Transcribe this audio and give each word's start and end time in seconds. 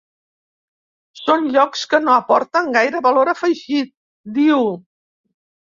“Són 1.19 1.45
llocs 1.57 1.85
que 1.93 2.01
no 2.07 2.15
aporten 2.15 2.73
gaire 2.79 3.05
valor 3.11 3.33
afegit”, 3.37 3.97
diu. 4.41 4.69